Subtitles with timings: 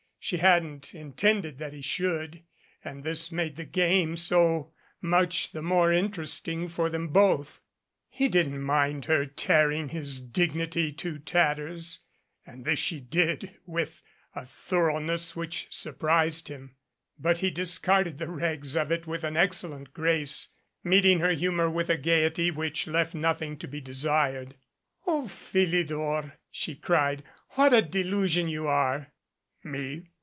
[0.23, 2.43] She hadn't intended that he should,
[2.85, 7.59] and this made the game so much the m$are interesting for them both.
[8.07, 12.01] He didn't mind her tearing his dignity to tatters
[12.45, 14.03] and this she did with
[14.35, 16.75] a thoroughness which surprised him,
[17.17, 20.49] but he discarded the rags of it with an excellent grace,
[20.83, 24.53] meeting 154 DANGER her humor with a gayety which left nothing to be desired.
[25.07, 27.23] "O Philidor!" she cried.
[27.53, 29.11] "What a delusion you are!"
[29.63, 30.05] "Me?